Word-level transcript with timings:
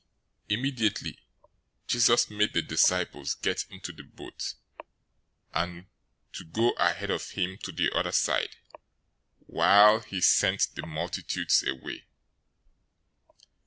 014:022 0.49 0.57
Immediately 0.59 1.19
Jesus 1.85 2.31
made 2.31 2.53
the 2.53 2.63
disciples 2.63 3.35
get 3.35 3.65
into 3.69 3.91
the 3.93 4.01
boat, 4.01 4.55
and 5.53 5.85
to 6.33 6.43
go 6.43 6.71
ahead 6.79 7.11
of 7.11 7.29
him 7.29 7.55
to 7.61 7.71
the 7.71 7.91
other 7.95 8.11
side, 8.11 8.55
while 9.45 9.99
he 9.99 10.19
sent 10.19 10.69
the 10.73 10.87
multitudes 10.87 11.61
away. 11.61 12.05